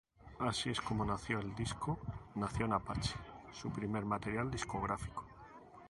[0.39, 1.99] Así es como nació el disco
[2.33, 3.13] Nación Apache,
[3.51, 5.27] su primer material discográfico.